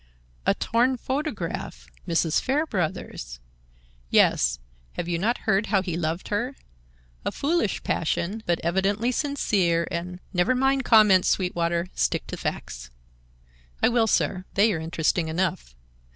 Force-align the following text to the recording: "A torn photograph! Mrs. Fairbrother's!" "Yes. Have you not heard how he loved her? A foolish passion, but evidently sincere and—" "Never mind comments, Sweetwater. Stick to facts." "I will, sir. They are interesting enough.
"A 0.47 0.55
torn 0.55 0.97
photograph! 0.97 1.85
Mrs. 2.07 2.41
Fairbrother's!" 2.41 3.39
"Yes. 4.09 4.57
Have 4.93 5.07
you 5.07 5.19
not 5.19 5.41
heard 5.45 5.67
how 5.67 5.83
he 5.83 5.95
loved 5.95 6.29
her? 6.29 6.55
A 7.23 7.31
foolish 7.31 7.83
passion, 7.83 8.41
but 8.47 8.59
evidently 8.63 9.11
sincere 9.11 9.87
and—" 9.91 10.19
"Never 10.33 10.55
mind 10.55 10.85
comments, 10.85 11.27
Sweetwater. 11.27 11.85
Stick 11.93 12.25
to 12.25 12.35
facts." 12.37 12.89
"I 13.83 13.89
will, 13.89 14.07
sir. 14.07 14.45
They 14.55 14.73
are 14.73 14.79
interesting 14.79 15.27
enough. 15.27 15.75